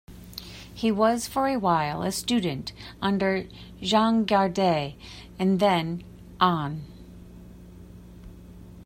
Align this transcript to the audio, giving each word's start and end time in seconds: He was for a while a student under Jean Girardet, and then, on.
He 0.73 0.91
was 0.91 1.27
for 1.27 1.47
a 1.47 1.59
while 1.59 2.01
a 2.01 2.11
student 2.11 2.71
under 3.03 3.45
Jean 3.83 4.25
Girardet, 4.25 4.95
and 5.37 5.59
then, 5.59 6.03
on. 6.39 6.81